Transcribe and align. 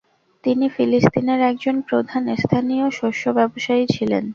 তিনি 0.43 0.65
ফিলিস্তিনের 0.69 1.39
একজন 1.41 1.75
প্রধান 1.81 2.23
স্থানীয় 2.35 2.85
শস্য 2.99 3.23
ব্যবসায়ী 3.37 3.83
ছিলেন। 3.95 4.23